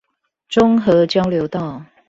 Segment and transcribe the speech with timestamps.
[0.49, 1.83] 中和交流道